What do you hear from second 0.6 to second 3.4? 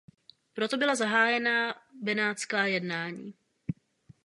byla zahájena "benátská jednání".